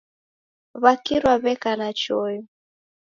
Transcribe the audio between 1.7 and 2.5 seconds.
na choyo.